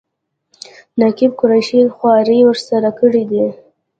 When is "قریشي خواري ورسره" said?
1.41-2.89